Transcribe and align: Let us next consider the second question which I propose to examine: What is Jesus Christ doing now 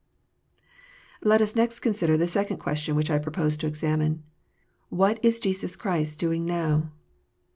Let 1.21 1.43
us 1.43 1.55
next 1.55 1.81
consider 1.81 2.17
the 2.17 2.27
second 2.27 2.57
question 2.57 2.95
which 2.95 3.11
I 3.11 3.19
propose 3.19 3.55
to 3.57 3.67
examine: 3.67 4.23
What 4.89 5.23
is 5.23 5.39
Jesus 5.39 5.75
Christ 5.75 6.17
doing 6.19 6.43
now 6.43 6.89